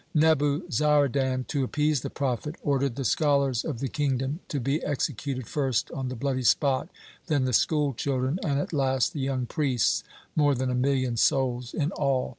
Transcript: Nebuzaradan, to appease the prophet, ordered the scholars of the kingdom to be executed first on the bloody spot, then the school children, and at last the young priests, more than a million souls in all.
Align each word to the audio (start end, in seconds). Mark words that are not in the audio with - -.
Nebuzaradan, 0.15 1.43
to 1.49 1.63
appease 1.63 2.01
the 2.01 2.09
prophet, 2.09 2.55
ordered 2.63 2.95
the 2.95 3.05
scholars 3.05 3.63
of 3.63 3.77
the 3.77 3.87
kingdom 3.87 4.39
to 4.47 4.59
be 4.59 4.83
executed 4.83 5.45
first 5.45 5.91
on 5.91 6.07
the 6.09 6.15
bloody 6.15 6.41
spot, 6.41 6.89
then 7.27 7.45
the 7.45 7.53
school 7.53 7.93
children, 7.93 8.39
and 8.43 8.59
at 8.59 8.73
last 8.73 9.13
the 9.13 9.19
young 9.19 9.45
priests, 9.45 10.03
more 10.35 10.55
than 10.55 10.71
a 10.71 10.73
million 10.73 11.17
souls 11.17 11.71
in 11.75 11.91
all. 11.91 12.29